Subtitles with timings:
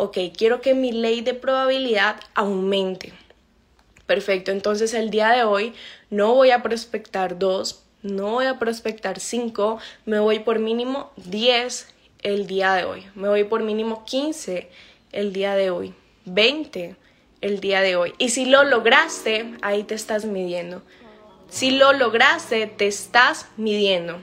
[0.00, 3.12] Ok, quiero que mi ley de probabilidad aumente.
[4.06, 5.74] Perfecto, entonces el día de hoy
[6.08, 11.88] no voy a prospectar 2, no voy a prospectar 5, me voy por mínimo 10
[12.22, 14.70] el día de hoy, me voy por mínimo 15
[15.10, 15.92] el día de hoy,
[16.26, 16.94] 20
[17.40, 18.14] el día de hoy.
[18.18, 20.80] Y si lo lograste, ahí te estás midiendo.
[21.48, 24.20] Si lo lograste, te estás midiendo.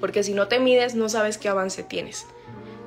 [0.00, 2.26] Porque si no te mides, no sabes qué avance tienes.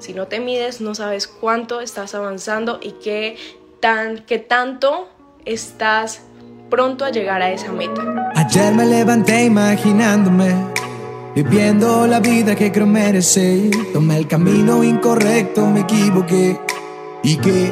[0.02, 3.38] Si no te mides, no sabes cuánto estás avanzando y qué,
[3.79, 5.07] tan, qué tanto
[5.46, 6.24] estás
[6.71, 8.32] pronto a llegar a esa meta.
[8.36, 10.55] Ayer me levanté imaginándome,
[11.36, 13.69] viviendo la vida que creo merecer.
[13.93, 16.60] Tomé el camino incorrecto, me equivoqué.
[17.21, 17.71] Y que,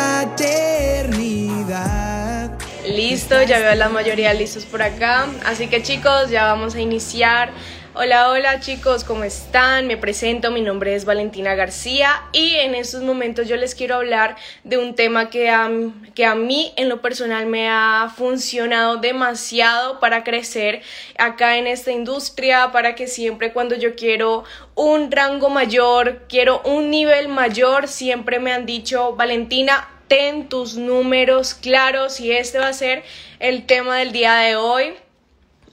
[3.31, 5.25] Ya veo a la mayoría listos por acá.
[5.45, 7.51] Así que chicos, ya vamos a iniciar.
[7.93, 9.87] Hola, hola chicos, ¿cómo están?
[9.87, 14.35] Me presento, mi nombre es Valentina García y en estos momentos yo les quiero hablar
[14.65, 15.71] de un tema que a,
[16.13, 20.81] que a mí en lo personal me ha funcionado demasiado para crecer
[21.17, 24.43] acá en esta industria, para que siempre cuando yo quiero
[24.75, 31.53] un rango mayor, quiero un nivel mayor, siempre me han dicho, Valentina, ten tus números
[31.53, 33.01] claros y este va a ser
[33.39, 34.93] el tema del día de hoy.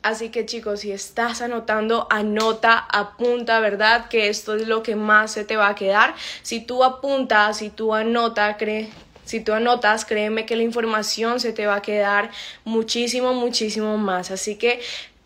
[0.04, 4.08] Así que chicos, si estás anotando, anota, apunta, ¿verdad?
[4.08, 6.14] Que esto es lo que más se te va a quedar.
[6.42, 8.90] Si tú apuntas, si tú anotas, cree,
[9.24, 12.30] si tú anotas, créeme que la información se te va a quedar
[12.64, 14.30] muchísimo, muchísimo más.
[14.30, 14.78] Así que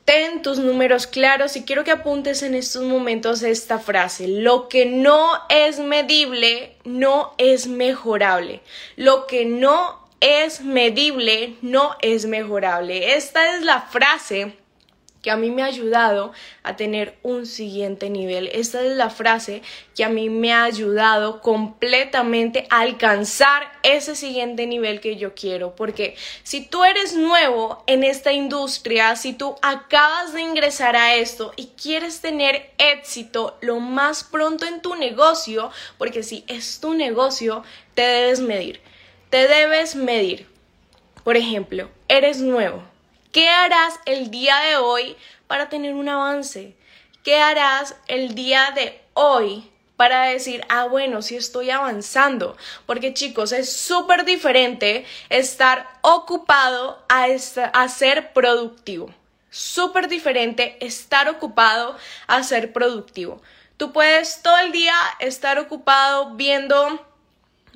[0.04, 4.28] ten tus números claros y quiero que apuntes en estos momentos esta frase.
[4.28, 8.60] Lo que no es medible no es mejorable.
[8.96, 13.14] Lo que no es medible no es mejorable.
[13.16, 14.56] Esta es la frase
[15.22, 16.32] que a mí me ha ayudado
[16.64, 18.50] a tener un siguiente nivel.
[18.52, 19.62] Esta es la frase
[19.94, 25.76] que a mí me ha ayudado completamente a alcanzar ese siguiente nivel que yo quiero.
[25.76, 31.52] Porque si tú eres nuevo en esta industria, si tú acabas de ingresar a esto
[31.56, 37.62] y quieres tener éxito lo más pronto en tu negocio, porque si es tu negocio,
[37.94, 38.80] te debes medir.
[39.30, 40.46] Te debes medir.
[41.22, 42.91] Por ejemplo, eres nuevo
[43.32, 45.16] ¿Qué harás el día de hoy
[45.46, 46.76] para tener un avance?
[47.24, 52.58] ¿Qué harás el día de hoy para decir, ah, bueno, sí estoy avanzando?
[52.84, 57.24] Porque chicos, es súper diferente estar ocupado a,
[57.72, 59.14] a ser productivo.
[59.48, 63.40] Súper diferente estar ocupado a ser productivo.
[63.78, 67.00] Tú puedes todo el día estar ocupado viendo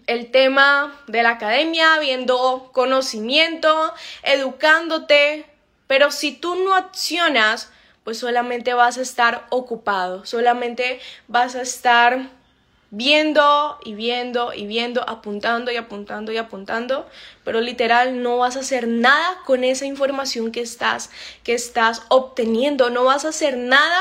[0.06, 5.46] el tema de la academia, viendo conocimiento, educándote,
[5.86, 7.70] pero si tú no accionas,
[8.04, 12.30] pues solamente vas a estar ocupado, solamente vas a estar
[12.90, 17.08] viendo y viendo y viendo, apuntando y apuntando y apuntando,
[17.44, 21.10] pero literal no vas a hacer nada con esa información que estás
[21.42, 24.00] que estás obteniendo, no vas a hacer nada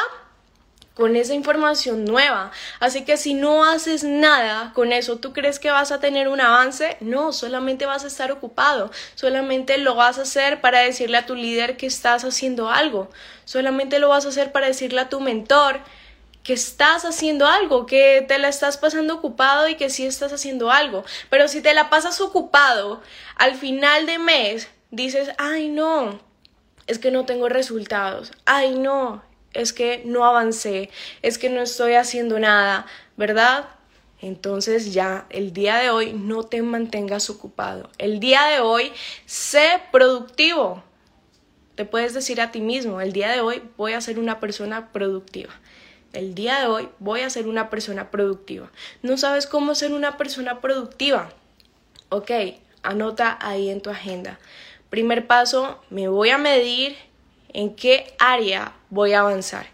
[0.95, 2.51] con esa información nueva.
[2.79, 6.41] Así que si no haces nada con eso, ¿tú crees que vas a tener un
[6.41, 6.97] avance?
[7.01, 11.35] No, solamente vas a estar ocupado, solamente lo vas a hacer para decirle a tu
[11.35, 13.09] líder que estás haciendo algo,
[13.44, 15.81] solamente lo vas a hacer para decirle a tu mentor
[16.44, 20.69] que estás haciendo algo, que te la estás pasando ocupado y que sí estás haciendo
[20.69, 21.03] algo.
[21.29, 23.01] Pero si te la pasas ocupado,
[23.35, 26.19] al final de mes dices, ay no,
[26.88, 29.23] es que no tengo resultados, ay no,
[29.55, 30.89] es que no avancé,
[31.21, 32.85] es que no estoy haciendo nada,
[33.17, 33.69] ¿verdad?
[34.21, 37.89] Entonces ya el día de hoy no te mantengas ocupado.
[37.97, 38.91] El día de hoy
[39.25, 40.84] sé productivo.
[41.75, 44.91] Te puedes decir a ti mismo, el día de hoy voy a ser una persona
[44.93, 45.53] productiva.
[46.13, 48.72] El día de hoy voy a ser una persona productiva.
[49.02, 51.29] ¿No sabes cómo ser una persona productiva?
[52.07, 52.31] Ok,
[52.84, 54.40] anota ahí en tu agenda.
[54.90, 56.96] Primer paso, me voy a medir
[57.55, 59.67] en qué área voy a avanzar.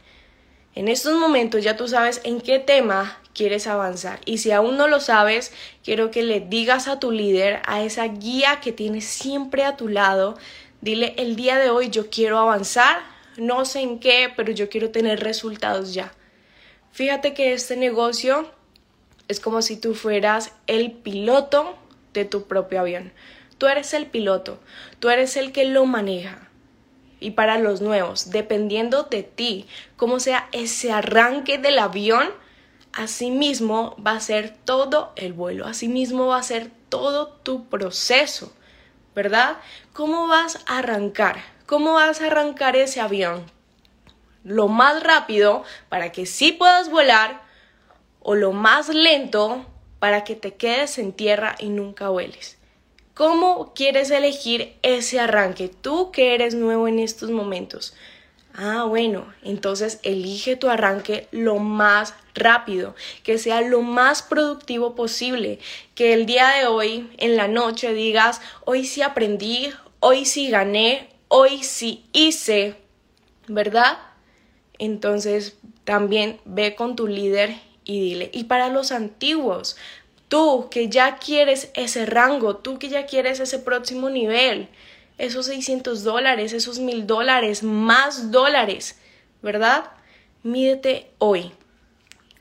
[0.75, 4.19] En estos momentos ya tú sabes en qué tema quieres avanzar.
[4.25, 5.51] Y si aún no lo sabes,
[5.83, 9.87] quiero que le digas a tu líder, a esa guía que tienes siempre a tu
[9.87, 10.37] lado,
[10.81, 12.99] dile el día de hoy yo quiero avanzar,
[13.37, 16.13] no sé en qué, pero yo quiero tener resultados ya.
[16.91, 18.51] Fíjate que este negocio
[19.27, 21.77] es como si tú fueras el piloto
[22.13, 23.11] de tu propio avión.
[23.57, 24.59] Tú eres el piloto,
[24.99, 26.50] tú eres el que lo maneja.
[27.21, 32.29] Y para los nuevos, dependiendo de ti, cómo sea ese arranque del avión,
[32.93, 38.51] asimismo va a ser todo el vuelo, asimismo va a ser todo tu proceso,
[39.15, 39.57] ¿verdad?
[39.93, 41.37] ¿Cómo vas a arrancar?
[41.65, 43.45] ¿Cómo vas a arrancar ese avión?
[44.43, 47.43] Lo más rápido para que sí puedas volar
[48.19, 49.65] o lo más lento
[49.99, 52.57] para que te quedes en tierra y nunca vueles.
[53.21, 55.69] ¿Cómo quieres elegir ese arranque?
[55.69, 57.93] Tú que eres nuevo en estos momentos.
[58.55, 65.59] Ah, bueno, entonces elige tu arranque lo más rápido, que sea lo más productivo posible,
[65.93, 69.69] que el día de hoy, en la noche, digas, hoy sí aprendí,
[69.99, 72.75] hoy sí gané, hoy sí hice,
[73.47, 73.99] ¿verdad?
[74.79, 78.31] Entonces también ve con tu líder y dile.
[78.33, 79.77] Y para los antiguos,
[80.31, 84.69] tú que ya quieres ese rango, tú que ya quieres ese próximo nivel,
[85.17, 88.97] esos 600 dólares, esos 1000 dólares, más dólares,
[89.41, 89.91] ¿verdad?
[90.41, 91.51] Mídete hoy.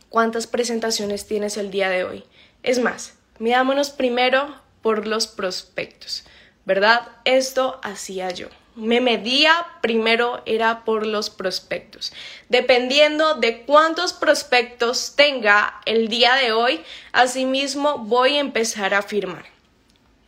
[0.08, 2.22] ¿Cuántas presentaciones tienes el día de hoy?
[2.62, 6.22] Es más, midámonos primero por los prospectos,
[6.64, 7.08] ¿verdad?
[7.24, 8.46] Esto hacía yo.
[8.76, 12.12] Me medía primero era por los prospectos.
[12.48, 16.82] Dependiendo de cuántos prospectos tenga el día de hoy,
[17.12, 19.44] asimismo voy a empezar a firmar.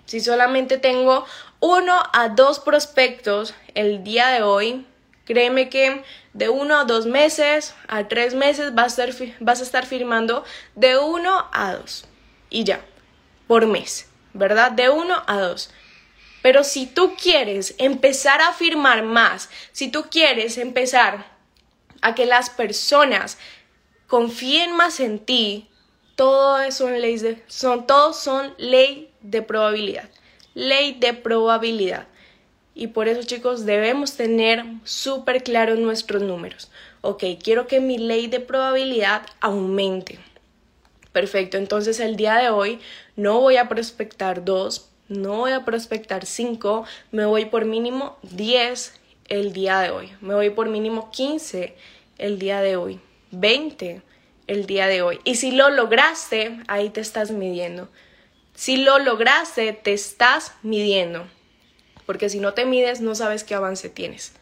[0.06, 1.24] Si solamente tengo
[1.60, 4.86] uno a dos prospectos el día de hoy,
[5.24, 6.02] créeme que
[6.32, 10.44] de uno a dos meses a tres meses vas a, estar, vas a estar firmando
[10.74, 12.04] de uno a dos
[12.50, 12.80] y ya,
[13.46, 14.72] por mes, ¿verdad?
[14.72, 15.70] De uno a dos.
[16.42, 21.26] Pero si tú quieres empezar a firmar más, si tú quieres empezar
[22.00, 23.38] a que las personas
[24.08, 25.68] confíen más en ti,
[26.16, 30.08] todo son leyes de, son, todos son ley de probabilidad
[30.54, 32.06] ley de probabilidad.
[32.74, 36.70] Y por eso, chicos, debemos tener súper claros nuestros números.
[37.02, 40.18] Ok, quiero que mi ley de probabilidad aumente.
[41.12, 42.80] Perfecto, entonces el día de hoy
[43.16, 49.00] no voy a prospectar 2, no voy a prospectar 5, me voy por mínimo 10
[49.28, 51.74] el día de hoy, me voy por mínimo 15
[52.18, 53.00] el día de hoy,
[53.30, 54.02] 20
[54.46, 55.20] el día de hoy.
[55.24, 57.88] Y si lo lograste, ahí te estás midiendo.
[58.54, 61.26] Si lo lograste, te estás midiendo.
[62.06, 64.34] Porque si no te mides, no sabes qué avance tienes.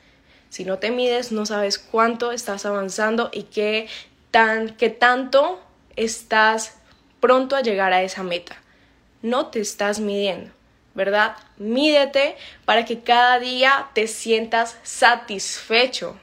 [0.48, 3.88] Si no te mides, no sabes cuánto estás avanzando y qué,
[4.30, 5.60] tan, qué tanto
[5.96, 6.78] estás
[7.20, 8.59] pronto a llegar a esa meta.
[9.22, 10.50] No te estás midiendo,
[10.94, 11.37] ¿verdad?
[11.58, 16.17] Mídete para que cada día te sientas satisfecho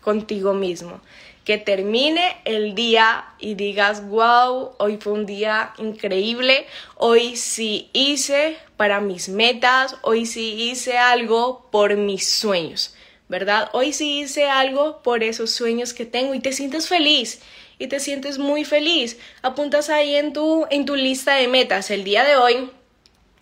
[0.00, 1.00] contigo mismo
[1.46, 6.66] que termine el día y digas, wow, hoy fue un día increíble,
[6.96, 12.96] hoy sí hice para mis metas, hoy sí hice algo por mis sueños,
[13.28, 13.70] ¿verdad?
[13.74, 17.40] Hoy sí hice algo por esos sueños que tengo y te sientes feliz
[17.78, 19.18] y te sientes muy feliz.
[19.42, 21.90] Apuntas ahí en tu, en tu lista de metas.
[21.90, 22.70] El día de hoy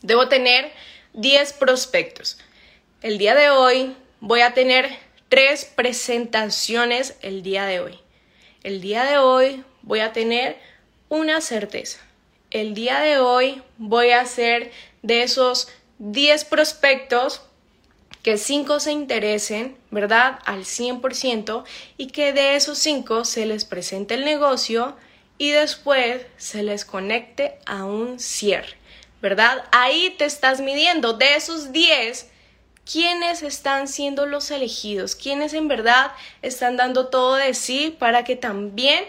[0.02, 0.72] debo tener
[1.12, 2.38] 10 prospectos.
[3.02, 4.90] El día de hoy voy a tener
[5.28, 7.98] tres presentaciones el día de hoy.
[8.62, 10.56] El día de hoy voy a tener
[11.08, 12.00] una certeza.
[12.50, 14.72] El día de hoy voy a hacer
[15.02, 17.42] de esos 10 prospectos
[18.24, 20.40] que 5 se interesen, ¿verdad?
[20.46, 21.62] Al 100%
[21.98, 24.96] y que de esos 5 se les presente el negocio
[25.36, 28.78] y después se les conecte a un cierre,
[29.20, 29.64] ¿verdad?
[29.72, 32.30] Ahí te estás midiendo de esos 10
[32.90, 38.36] quiénes están siendo los elegidos, quiénes en verdad están dando todo de sí para que
[38.36, 39.04] también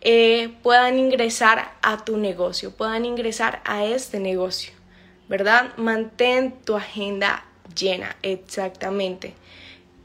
[0.00, 4.72] eh, puedan ingresar a tu negocio, puedan ingresar a este negocio,
[5.28, 5.76] ¿verdad?
[5.76, 7.44] Mantén tu agenda
[7.76, 9.34] llena, exactamente.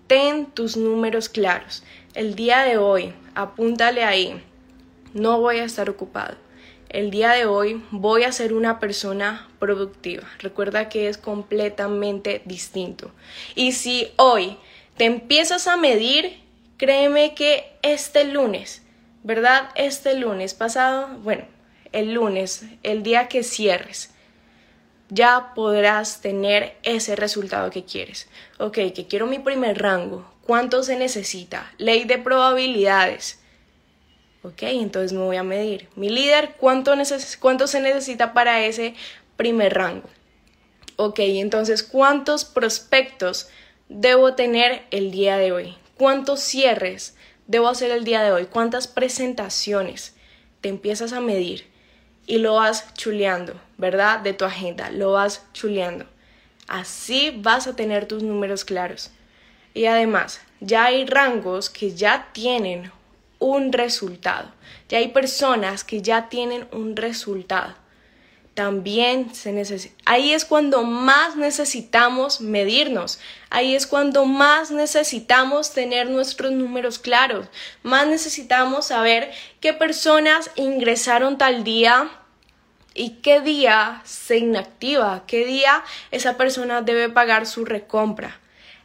[0.07, 1.83] Ten tus números claros.
[2.13, 4.43] El día de hoy, apúntale ahí,
[5.13, 6.35] no voy a estar ocupado
[6.91, 10.23] el día de hoy voy a ser una persona productiva.
[10.39, 13.11] Recuerda que es completamente distinto.
[13.55, 14.57] Y si hoy
[14.97, 16.39] te empiezas a medir,
[16.75, 18.83] créeme que este lunes,
[19.23, 19.69] ¿verdad?
[19.75, 21.45] Este lunes pasado, bueno,
[21.93, 24.13] el lunes, el día que cierres,
[25.11, 28.27] ya podrás tener ese resultado que quieres.
[28.57, 30.25] Ok, que quiero mi primer rango.
[30.41, 31.71] ¿Cuánto se necesita?
[31.77, 33.41] Ley de probabilidades
[34.43, 35.87] Ok, entonces me voy a medir.
[35.95, 36.93] Mi líder, ¿cuánto,
[37.39, 38.95] cuánto se necesita para ese
[39.37, 40.09] primer rango?
[40.95, 43.49] Ok, entonces, ¿cuántos prospectos
[43.87, 45.75] debo tener el día de hoy?
[45.95, 47.15] ¿Cuántos cierres
[47.45, 48.45] debo hacer el día de hoy?
[48.45, 50.15] ¿Cuántas presentaciones?
[50.61, 51.70] Te empiezas a medir
[52.31, 54.21] y lo vas chuleando, ¿verdad?
[54.21, 56.05] De tu agenda, lo vas chuleando.
[56.69, 59.11] así vas a tener tus números claros.
[59.73, 62.89] Y además, ya hay rangos que ya tienen
[63.39, 64.49] un resultado.
[64.87, 67.75] Ya hay personas que ya tienen un resultado.
[68.53, 69.93] También se necesita.
[70.05, 73.19] Ahí es cuando más necesitamos medirnos.
[73.49, 77.47] Ahí es cuando más necesitamos tener nuestros números claros.
[77.83, 82.09] Más necesitamos saber qué personas ingresaron tal día,
[82.93, 88.39] y qué día se inactiva, qué día esa persona debe pagar su recompra.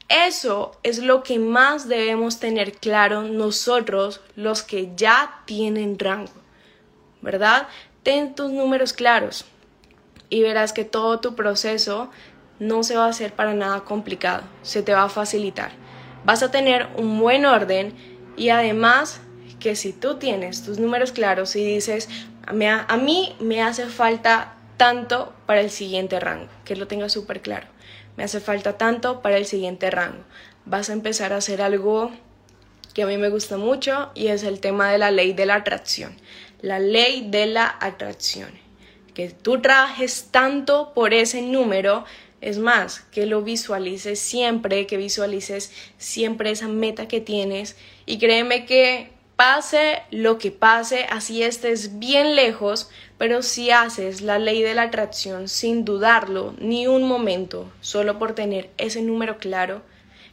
[0.09, 6.33] Eso es lo que más debemos tener claro nosotros los que ya tienen rango,
[7.23, 7.67] ¿verdad?
[8.05, 9.47] Ten tus números claros
[10.29, 12.09] y verás que todo tu proceso
[12.61, 15.73] no se va a hacer para nada complicado, se te va a facilitar.
[16.25, 17.93] Vas a tener un buen orden
[18.37, 19.21] y además
[19.59, 22.09] que si tú tienes tus números claros y dices,
[22.47, 27.67] a mí me hace falta tanto para el siguiente rango, que lo tenga súper claro.
[28.17, 30.25] Me hace falta tanto para el siguiente rango.
[30.65, 32.11] Vas a empezar a hacer algo
[32.95, 35.57] que a mí me gusta mucho y es el tema de la ley de la
[35.57, 36.17] atracción.
[36.61, 38.51] La ley de la atracción.
[39.15, 42.05] Que tú trabajes tanto por ese número,
[42.41, 48.67] es más, que lo visualices siempre, que visualices siempre esa meta que tienes y créeme
[48.67, 52.89] que Pase lo que pase, así estés bien lejos,
[53.19, 58.35] pero si haces la ley de la atracción sin dudarlo ni un momento, solo por
[58.35, 59.83] tener ese número claro,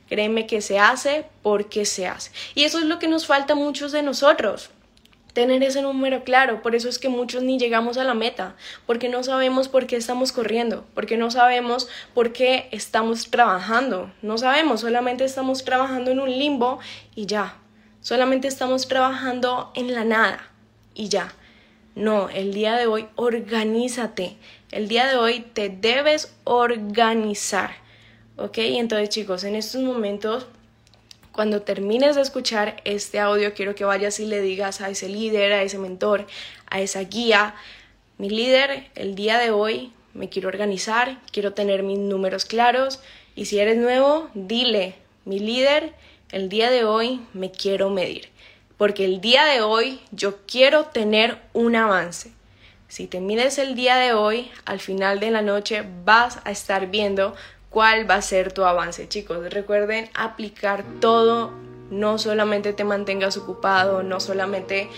[0.07, 2.31] créeme que se hace porque se hace.
[2.55, 4.69] Y eso es lo que nos falta a muchos de nosotros
[5.33, 6.61] tener ese número claro.
[6.61, 8.55] Por eso es que muchos ni llegamos a la meta,
[8.85, 14.11] porque no sabemos por qué estamos corriendo, porque no sabemos por qué estamos trabajando.
[14.21, 16.79] No sabemos, solamente estamos trabajando en un limbo
[17.15, 17.57] y ya.
[18.03, 20.51] Solamente estamos trabajando en la nada
[20.93, 21.33] y ya.
[21.95, 24.35] No, el día de hoy organízate.
[24.71, 27.71] El día de hoy te debes organizar.
[28.35, 28.57] ¿Ok?
[28.57, 30.47] Entonces chicos, en estos momentos,
[31.31, 35.53] cuando termines de escuchar este audio, quiero que vayas y le digas a ese líder,
[35.53, 36.27] a ese mentor,
[36.69, 37.55] a esa guía,
[38.17, 42.99] mi líder, el día de hoy me quiero organizar, quiero tener mis números claros.
[43.33, 45.93] Y si eres nuevo, dile, mi líder,
[46.33, 48.29] el día de hoy me quiero medir,
[48.75, 52.31] porque el día de hoy yo quiero tener un avance.
[52.87, 56.89] Si te mides el día de hoy, al final de la noche vas a estar
[56.89, 57.35] viendo
[57.69, 59.07] cuál va a ser tu avance.
[59.07, 61.51] Chicos, recuerden aplicar todo,
[61.91, 64.89] no solamente te mantengas ocupado, no solamente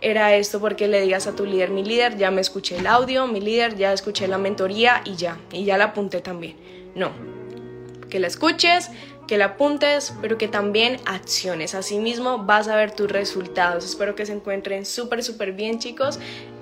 [0.00, 3.26] era esto porque le digas a tu líder, mi líder, ya me escuché el audio,
[3.26, 6.56] mi líder, ya escuché la mentoría y ya, y ya la apunté también.
[6.94, 7.12] No,
[8.08, 8.90] que la escuches,
[9.30, 11.76] que la apuntes, pero que también acciones.
[11.76, 13.84] Asimismo vas a ver tus resultados.
[13.84, 16.18] Espero que se encuentren súper, súper bien chicos